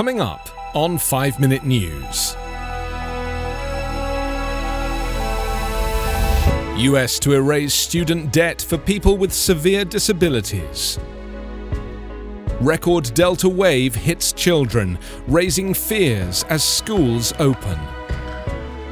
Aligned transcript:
Coming 0.00 0.22
up 0.22 0.48
on 0.74 0.96
5 0.96 1.38
Minute 1.38 1.62
News. 1.62 2.34
US 6.78 7.18
to 7.18 7.34
erase 7.34 7.74
student 7.74 8.32
debt 8.32 8.62
for 8.62 8.78
people 8.78 9.18
with 9.18 9.30
severe 9.30 9.84
disabilities. 9.84 10.98
Record 12.62 13.12
Delta 13.12 13.46
wave 13.46 13.94
hits 13.94 14.32
children, 14.32 14.98
raising 15.28 15.74
fears 15.74 16.44
as 16.44 16.64
schools 16.64 17.34
open. 17.38 17.78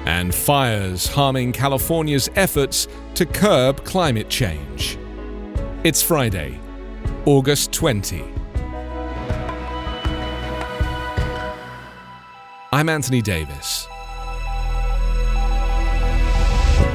And 0.05 0.35
fires 0.35 1.07
harming 1.07 1.53
California's 1.53 2.29
efforts 2.37 2.87
to 3.15 3.25
curb 3.25 3.83
climate 3.83 4.29
change. 4.29 4.99
It's 5.85 6.03
Friday, 6.03 6.61
August 7.25 7.73
20. 7.73 8.38
I'm 12.79 12.89
Anthony 12.89 13.21
Davis. 13.21 13.89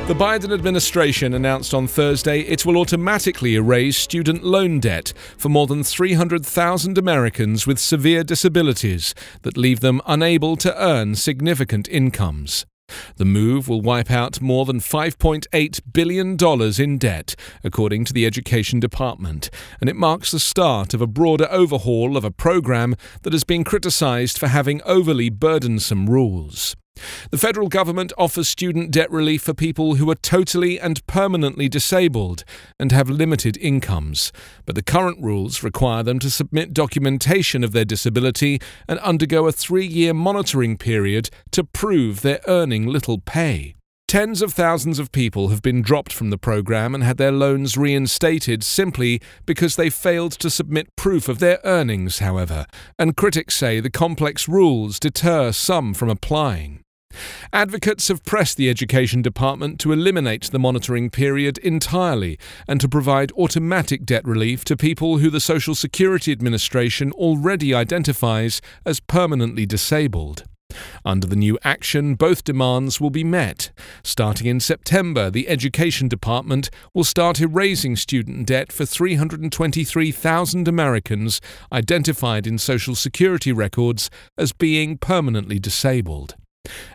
The 0.08 0.16
Biden 0.18 0.54
administration 0.54 1.34
announced 1.34 1.74
on 1.74 1.88
Thursday 1.88 2.40
it 2.40 2.66
will 2.66 2.78
automatically 2.78 3.56
erase 3.56 3.98
student 3.98 4.46
loan 4.46 4.80
debt 4.80 5.12
for 5.38 5.50
more 5.50 5.68
than 5.68 5.84
300,000 5.84 6.98
Americans 6.98 7.68
with 7.68 7.80
severe 7.80 8.24
disabilities 8.24 9.14
that 9.42 9.58
leave 9.58 9.82
them 9.82 10.00
unable 10.06 10.56
to 10.56 10.74
earn 10.82 11.16
significant 11.16 11.90
incomes. 11.90 12.66
The 13.18 13.26
move 13.26 13.70
will 13.70 13.82
wipe 13.82 14.12
out 14.12 14.42
more 14.42 14.66
than 14.66 14.80
$5.8 14.80 15.82
billion 15.94 16.38
in 16.82 16.98
debt, 16.98 17.36
according 17.64 18.06
to 18.06 18.14
the 18.14 18.26
Education 18.26 18.80
Department, 18.80 19.50
and 19.80 19.90
it 19.90 19.96
marks 19.96 20.32
the 20.32 20.40
start 20.40 20.94
of 20.94 21.02
a 21.02 21.08
broader 21.08 21.48
overhaul 21.50 22.18
of 22.18 22.24
a 22.24 22.32
program 22.32 22.96
that 23.22 23.34
has 23.34 23.44
been 23.44 23.64
criticized 23.64 24.38
for 24.38 24.48
having 24.48 24.82
overly 24.84 25.30
burdensome 25.30 26.10
rules. 26.10 26.76
The 27.32 27.38
federal 27.38 27.68
government 27.68 28.14
offers 28.18 28.48
student 28.48 28.92
debt 28.92 29.12
relief 29.12 29.44
for 29.44 29.54
people 29.54 29.96
who 29.96 30.10
are 30.10 30.16
totally 30.16 30.80
and 30.80 31.06
permanently 31.08 31.70
disabled 31.70 32.44
and 32.80 32.92
have 32.92 33.10
limited 33.10 33.58
incomes, 33.58 34.32
but 34.66 34.76
the 34.76 34.84
current 34.84 35.22
rules 35.22 35.64
require 35.64 36.04
them 36.04 36.20
to 36.20 36.30
submit 36.30 36.74
documentation 36.74 37.64
of 37.64 37.72
their 37.72 37.86
disability 37.86 38.60
and 38.88 39.00
undergo 39.00 39.48
a 39.48 39.52
three 39.52 39.86
year 39.86 40.14
monitoring 40.14 40.78
period 40.78 41.30
to 41.52 41.64
prove 41.64 42.22
they're 42.22 42.42
earning 42.48 42.88
little 42.88 43.20
pay. 43.20 43.76
Tens 44.14 44.44
of 44.44 44.54
thousands 44.54 45.00
of 45.00 45.12
people 45.12 45.48
have 45.48 45.64
been 45.64 45.82
dropped 45.82 46.14
from 46.14 46.30
the 46.30 46.38
program 46.38 46.94
and 46.94 47.04
had 47.04 47.18
their 47.18 47.32
loans 47.32 47.78
reinstated 47.78 48.64
simply 48.64 49.20
because 49.48 49.76
they 49.76 49.90
failed 49.90 50.34
to 50.34 50.52
submit 50.52 50.96
proof 50.96 51.28
of 51.28 51.40
their 51.40 51.60
earnings, 51.64 52.20
however, 52.20 52.68
and 53.00 53.18
critics 53.18 53.56
say 53.56 53.80
the 53.80 53.90
complex 53.90 54.48
rules 54.48 55.00
deter 55.00 55.52
some 55.52 55.96
from 55.96 56.10
applying. 56.10 56.83
Advocates 57.52 58.08
have 58.08 58.24
pressed 58.24 58.58
the 58.58 58.70
Education 58.70 59.22
Department 59.22 59.80
to 59.80 59.92
eliminate 59.92 60.44
the 60.52 60.60
monitoring 60.60 61.10
period 61.10 61.58
entirely 61.60 62.38
and 62.68 62.80
to 62.82 62.90
provide 62.90 63.32
automatic 63.34 64.06
debt 64.06 64.26
relief 64.26 64.64
to 64.66 64.78
people 64.78 65.18
who 65.18 65.30
the 65.30 65.40
Social 65.40 65.76
Security 65.76 66.32
Administration 66.32 67.12
already 67.14 67.74
identifies 67.74 68.62
as 68.86 69.00
permanently 69.00 69.66
disabled. 69.66 70.44
Under 71.06 71.28
the 71.28 71.36
new 71.36 71.58
action, 71.64 72.16
both 72.16 72.44
demands 72.44 73.00
will 73.00 73.10
be 73.10 73.24
met. 73.24 73.72
Starting 74.04 74.48
in 74.48 74.60
September, 74.60 75.30
the 75.30 75.48
Education 75.48 76.08
Department 76.08 76.70
will 76.94 77.04
start 77.04 77.40
erasing 77.40 77.96
student 77.96 78.48
debt 78.48 78.72
for 78.72 78.86
323,000 78.86 80.68
Americans 80.68 81.42
identified 81.72 82.48
in 82.48 82.58
Social 82.58 82.96
Security 82.96 83.52
records 83.52 84.10
as 84.38 84.52
being 84.52 84.98
permanently 84.98 85.60
disabled. 85.60 86.36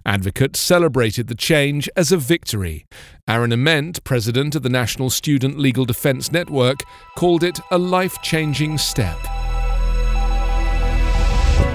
Advocates 0.05 0.59
celebrated 0.59 1.27
the 1.27 1.35
change 1.35 1.89
as 1.97 2.13
a 2.13 2.17
victory. 2.17 2.87
Aaron 3.29 3.53
Ament, 3.53 4.03
president 4.05 4.55
of 4.55 4.63
the 4.63 4.69
National 4.69 5.11
Student 5.11 5.59
Legal 5.59 5.85
Defense 5.85 6.33
Network, 6.33 6.79
called 7.17 7.45
it 7.45 7.61
a 7.71 7.79
life 7.79 8.17
changing 8.23 8.79
step. 8.79 9.19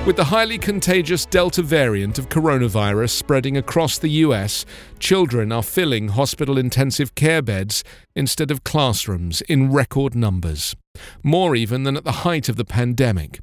With 0.08 0.18
the 0.18 0.26
highly 0.26 0.58
contagious 0.58 1.26
Delta 1.26 1.62
variant 1.62 2.20
of 2.20 2.28
coronavirus 2.28 3.12
spreading 3.12 3.56
across 3.56 3.98
the 3.98 4.09
US, 4.09 4.66
children 5.00 5.52
are 5.52 5.64
filling 5.64 6.09
hospital 6.09 6.58
intensive 6.58 7.16
care 7.16 7.42
beds 7.42 7.84
instead 8.16 8.52
of 8.52 8.64
classrooms 8.64 9.42
in 9.42 9.72
record 9.72 10.14
numbers. 10.14 10.76
More 11.24 11.56
even 11.56 11.84
than 11.84 11.97
at 11.97 12.03
the 12.03 12.24
height 12.24 12.50
of 12.50 12.56
the 12.56 12.66
pandemic. 12.66 13.40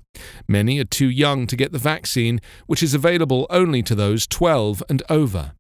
Many 0.49 0.79
are 0.79 0.85
too 0.85 1.09
young 1.09 1.47
to 1.47 1.57
get 1.57 1.73
the 1.73 1.79
vaccine, 1.79 2.41
which 2.67 2.83
is 2.83 2.95
available 2.95 3.47
only 3.51 3.83
to 3.83 3.95
those 3.95 4.27
12 4.27 4.83
and 4.89 5.03
over. 5.09 5.53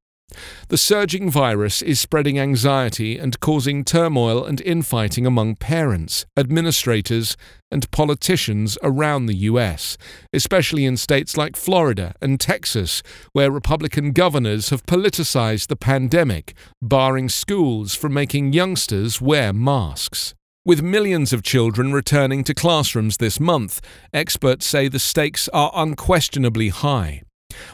The 0.69 0.79
surging 0.79 1.31
virus 1.31 1.83
is 1.83 2.01
spreading 2.01 2.39
anxiety 2.39 3.19
and 3.19 3.41
causing 3.41 3.85
turmoil 3.85 4.45
and 4.45 4.61
infighting 4.61 5.27
among 5.27 5.57
parents, 5.57 6.25
administrators, 6.37 7.37
and 7.71 7.91
politicians 7.91 8.79
around 8.83 9.27
the 9.27 9.37
US, 9.37 9.97
especially 10.33 10.85
in 10.85 10.97
states 10.97 11.37
like 11.37 11.57
Florida 11.57 12.15
and 12.21 12.39
Texas, 12.39 13.03
where 13.33 13.51
Republican 13.51 14.13
governors 14.13 14.71
have 14.71 14.87
politicized 14.87 15.69
the 15.69 15.77
pandemic, 15.77 16.55
barring 16.81 17.29
schools 17.29 17.95
from 17.95 18.15
making 18.15 18.53
youngsters 18.53 19.21
wear 19.21 19.53
masks. 19.53 20.35
With 20.71 20.83
millions 20.83 21.33
of 21.33 21.43
children 21.43 21.93
returning 21.93 22.45
to 22.45 22.55
classrooms 22.55 23.17
this 23.17 23.41
month, 23.41 23.81
experts 24.15 24.69
say 24.69 24.87
the 24.87 25.01
stakes 25.01 25.49
are 25.49 25.73
unquestionably 25.75 26.69
high. 26.69 27.23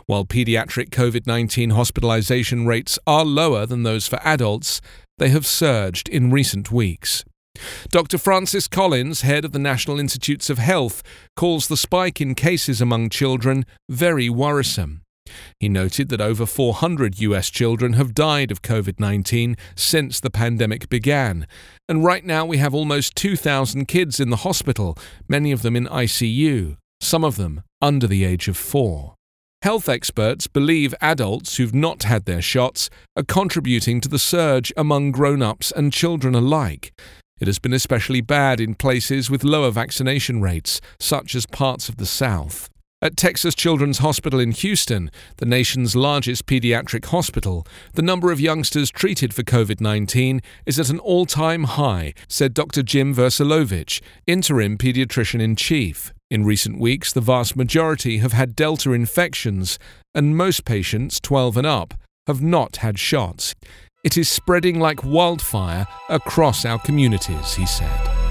While 0.06 0.24
pediatric 0.24 0.88
COVID 0.88 1.26
19 1.26 1.72
hospitalization 1.72 2.66
rates 2.66 2.98
are 3.06 3.26
lower 3.26 3.66
than 3.66 3.82
those 3.82 4.06
for 4.06 4.18
adults, 4.24 4.80
they 5.18 5.28
have 5.28 5.44
surged 5.44 6.08
in 6.08 6.30
recent 6.30 6.72
weeks. 6.72 7.22
Dr. 7.90 8.16
Francis 8.16 8.66
Collins, 8.66 9.20
head 9.20 9.44
of 9.44 9.52
the 9.52 9.58
National 9.58 10.00
Institutes 10.00 10.48
of 10.48 10.56
Health, 10.56 11.02
calls 11.36 11.68
the 11.68 11.76
spike 11.76 12.22
in 12.22 12.34
cases 12.34 12.80
among 12.80 13.10
children 13.10 13.66
very 13.90 14.30
worrisome. 14.30 15.02
He 15.60 15.68
noted 15.68 16.08
that 16.08 16.20
over 16.20 16.46
400 16.46 17.20
US 17.20 17.50
children 17.50 17.94
have 17.94 18.14
died 18.14 18.50
of 18.50 18.62
COVID 18.62 19.00
19 19.00 19.56
since 19.74 20.20
the 20.20 20.30
pandemic 20.30 20.88
began, 20.88 21.46
and 21.88 22.04
right 22.04 22.24
now 22.24 22.44
we 22.44 22.58
have 22.58 22.74
almost 22.74 23.16
2,000 23.16 23.86
kids 23.86 24.20
in 24.20 24.30
the 24.30 24.36
hospital, 24.36 24.96
many 25.28 25.52
of 25.52 25.62
them 25.62 25.76
in 25.76 25.86
ICU, 25.86 26.76
some 27.00 27.24
of 27.24 27.36
them 27.36 27.62
under 27.82 28.06
the 28.06 28.24
age 28.24 28.48
of 28.48 28.56
four. 28.56 29.14
Health 29.62 29.88
experts 29.88 30.46
believe 30.46 30.94
adults 31.00 31.56
who've 31.56 31.74
not 31.74 32.04
had 32.04 32.24
their 32.24 32.42
shots 32.42 32.88
are 33.16 33.24
contributing 33.24 34.00
to 34.00 34.08
the 34.08 34.18
surge 34.18 34.72
among 34.76 35.12
grown 35.12 35.42
ups 35.42 35.72
and 35.72 35.92
children 35.92 36.34
alike. 36.34 36.92
It 37.40 37.48
has 37.48 37.58
been 37.58 37.72
especially 37.72 38.20
bad 38.20 38.60
in 38.60 38.74
places 38.76 39.28
with 39.28 39.44
lower 39.44 39.70
vaccination 39.70 40.40
rates, 40.40 40.80
such 41.00 41.34
as 41.34 41.46
parts 41.46 41.88
of 41.88 41.96
the 41.96 42.06
South. 42.06 42.70
At 43.02 43.18
Texas 43.18 43.54
Children's 43.54 43.98
Hospital 43.98 44.40
in 44.40 44.52
Houston, 44.52 45.10
the 45.36 45.44
nation's 45.44 45.94
largest 45.94 46.46
pediatric 46.46 47.04
hospital, 47.04 47.66
the 47.92 48.00
number 48.00 48.32
of 48.32 48.40
youngsters 48.40 48.90
treated 48.90 49.34
for 49.34 49.42
COVID 49.42 49.82
19 49.82 50.40
is 50.64 50.80
at 50.80 50.88
an 50.88 50.98
all 51.00 51.26
time 51.26 51.64
high, 51.64 52.14
said 52.26 52.54
Dr. 52.54 52.82
Jim 52.82 53.14
Versalovic, 53.14 54.00
interim 54.26 54.78
pediatrician 54.78 55.42
in 55.42 55.56
chief. 55.56 56.14
In 56.30 56.46
recent 56.46 56.80
weeks, 56.80 57.12
the 57.12 57.20
vast 57.20 57.54
majority 57.54 58.16
have 58.18 58.32
had 58.32 58.56
Delta 58.56 58.92
infections, 58.92 59.78
and 60.14 60.34
most 60.34 60.64
patients, 60.64 61.20
12 61.20 61.58
and 61.58 61.66
up, 61.66 61.92
have 62.26 62.40
not 62.40 62.76
had 62.76 62.98
shots. 62.98 63.54
It 64.04 64.16
is 64.16 64.26
spreading 64.30 64.80
like 64.80 65.04
wildfire 65.04 65.86
across 66.08 66.64
our 66.64 66.78
communities, 66.78 67.56
he 67.56 67.66
said. 67.66 68.25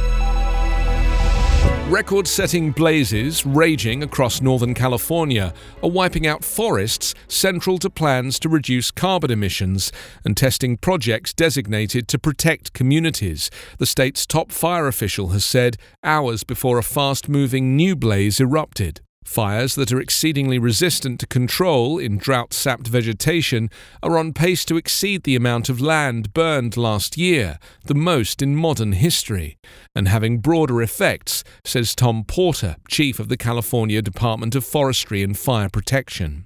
Record 1.89 2.27
setting 2.27 2.71
blazes 2.71 3.45
raging 3.45 4.01
across 4.01 4.41
Northern 4.41 4.73
California 4.73 5.53
are 5.83 5.89
wiping 5.89 6.25
out 6.25 6.43
forests 6.43 7.13
central 7.27 7.77
to 7.77 7.91
plans 7.91 8.39
to 8.39 8.49
reduce 8.49 8.89
carbon 8.89 9.29
emissions 9.29 9.91
and 10.23 10.35
testing 10.35 10.77
projects 10.77 11.31
designated 11.31 12.07
to 12.07 12.17
protect 12.17 12.73
communities, 12.73 13.51
the 13.77 13.85
state's 13.85 14.25
top 14.25 14.51
fire 14.51 14.87
official 14.87 15.27
has 15.27 15.45
said 15.45 15.77
hours 16.03 16.43
before 16.43 16.79
a 16.79 16.83
fast 16.83 17.29
moving 17.29 17.75
new 17.75 17.95
blaze 17.95 18.39
erupted. 18.39 19.04
Fires 19.25 19.75
that 19.75 19.91
are 19.91 19.99
exceedingly 19.99 20.59
resistant 20.59 21.19
to 21.19 21.27
control 21.27 21.97
in 21.97 22.17
drought 22.17 22.53
sapped 22.53 22.87
vegetation 22.87 23.69
are 24.01 24.17
on 24.17 24.31
pace 24.31 24.63
to 24.65 24.77
exceed 24.77 25.23
the 25.23 25.35
amount 25.35 25.67
of 25.67 25.81
land 25.81 26.33
burned 26.33 26.77
last 26.77 27.17
year, 27.17 27.57
the 27.85 27.95
most 27.95 28.41
in 28.41 28.55
modern 28.55 28.93
history, 28.93 29.57
and 29.95 30.07
having 30.07 30.37
broader 30.37 30.81
effects, 30.81 31.43
says 31.65 31.95
Thom 31.95 32.23
Porter, 32.23 32.75
chief 32.87 33.19
of 33.19 33.27
the 33.27 33.37
California 33.37 34.01
Department 34.01 34.55
of 34.55 34.63
Forestry 34.63 35.23
and 35.23 35.37
Fire 35.37 35.69
Protection. 35.69 36.45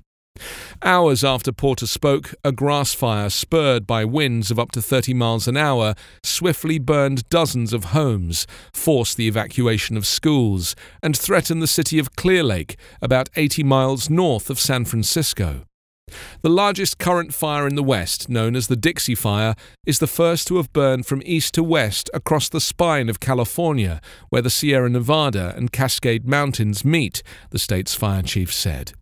Hours 0.82 1.24
after 1.24 1.52
Porter 1.52 1.88
spoke, 1.88 2.34
a 2.44 2.52
grass 2.52 2.94
fire 2.94 3.30
spurred 3.30 3.86
by 3.86 4.06
winds 4.06 4.52
of 4.52 4.60
up 4.60 4.72
to 4.72 4.82
30 4.82 5.14
miles 5.14 5.48
an 5.48 5.58
hour 5.58 5.96
swiftly 6.24 6.80
burned 6.80 7.28
dozens 7.30 7.74
of 7.74 7.86
homes, 7.86 8.48
forced 8.74 9.18
the 9.18 9.28
evacuation 9.28 9.98
of 9.98 10.06
schools, 10.06 10.76
and 11.04 11.18
threatened 11.18 11.62
the 11.62 11.68
city 11.68 12.00
of 12.00 12.16
Clearlake, 12.16 12.76
about 13.02 13.30
80 13.36 13.64
miles 13.64 14.10
north 14.10 14.50
of 14.50 14.60
San 14.60 14.86
Francisco. 14.86 15.66
The 16.42 16.50
largest 16.50 16.98
current 16.98 17.34
fire 17.34 17.68
in 17.68 17.76
the 17.76 17.84
West, 17.84 18.30
known 18.30 18.56
as 18.56 18.68
the 18.68 18.76
Dixie 18.76 19.16
Fire, 19.16 19.56
is 19.86 20.00
the 20.00 20.08
first 20.08 20.48
to 20.48 20.58
have 20.58 20.74
burned 20.74 21.06
from 21.06 21.22
east 21.26 21.54
to 21.56 21.64
west 21.64 22.10
across 22.14 22.50
the 22.50 22.62
spine 22.62 23.10
of 23.10 23.20
California, 23.20 24.02
where 24.30 24.42
the 24.42 24.50
Sierra 24.50 24.90
Nevada 24.90 25.54
and 25.56 25.72
Cascade 25.72 26.28
Mountains 26.28 26.84
meet, 26.84 27.22
the 27.52 27.60
state's 27.60 27.96
fire 27.96 28.24
chief 28.24 28.54
said. 28.54 28.94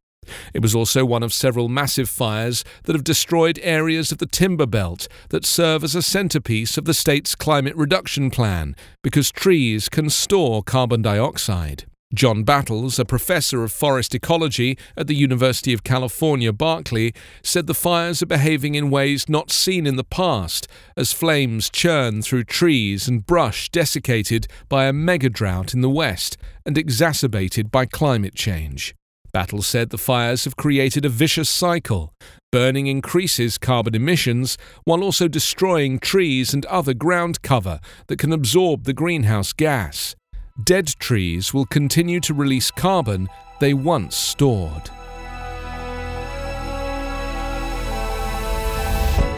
It 0.54 0.62
was 0.62 0.76
also 0.76 1.06
one 1.06 1.24
of 1.24 1.34
several 1.34 1.70
massive 1.70 2.10
fires 2.10 2.64
that 2.84 2.96
have 2.96 3.04
destroyed 3.04 3.60
areas 3.64 4.12
of 4.12 4.18
the 4.18 4.26
timber 4.26 4.66
belt 4.66 5.08
that 5.30 5.46
serve 5.46 5.84
as 5.84 5.96
a 5.96 6.02
centerpiece 6.02 6.78
of 6.78 6.86
the 6.86 6.94
state's 6.94 7.36
climate 7.36 7.76
reduction 7.76 8.30
plan 8.30 8.76
because 9.04 9.32
trees 9.32 9.90
can 9.90 10.10
store 10.10 10.64
carbon 10.64 11.02
dioxide. 11.02 11.86
John 12.14 12.44
Battles, 12.44 13.00
a 13.00 13.06
professor 13.06 13.66
of 13.66 13.72
forest 13.74 14.16
ecology 14.16 14.78
at 14.96 15.08
the 15.08 15.16
University 15.16 15.74
of 15.74 15.84
California, 15.84 16.54
Berkeley, 16.54 17.14
said 17.44 17.68
the 17.68 17.74
fires 17.74 18.24
are 18.24 18.28
behaving 18.28 18.76
in 18.76 18.90
ways 18.90 19.28
not 19.28 19.52
seen 19.52 19.86
in 19.86 19.98
the 19.98 20.06
past 20.06 20.70
as 20.96 21.12
flames 21.12 21.70
churn 21.70 22.22
through 22.22 22.46
trees 22.46 23.10
and 23.10 23.26
brush 23.26 23.70
desiccated 23.70 24.48
by 24.70 24.86
a 24.86 24.94
mega 24.94 25.30
drought 25.30 25.74
in 25.74 25.82
the 25.82 25.90
west 25.90 26.38
and 26.66 26.78
exacerbated 26.78 27.72
by 27.72 27.86
climate 27.86 28.36
change. 28.36 28.96
Battles 29.38 29.68
said 29.68 29.92
the 29.92 30.00
fires 30.00 30.46
have 30.46 30.56
created 30.56 31.06
a 31.06 31.10
vicious 31.10 31.48
cycle. 31.48 32.12
Burning 32.52 32.88
increases 32.88 33.60
carbon 33.60 33.94
emissions 33.94 34.58
while 34.84 35.04
also 35.04 35.28
destroying 35.28 36.00
trees 36.00 36.56
and 36.56 36.66
other 36.66 36.96
ground 36.96 37.44
cover 37.44 37.80
that 38.08 38.18
can 38.18 38.34
absorb 38.34 38.86
the 38.86 38.94
greenhouse 38.94 39.54
gas. 39.54 40.16
Dead 40.64 40.88
trees 40.98 41.54
will 41.54 41.68
continue 41.68 42.20
to 42.22 42.34
release 42.34 42.72
carbon 42.72 43.30
they 43.60 43.76
once 43.76 44.16
stored. 44.16 44.90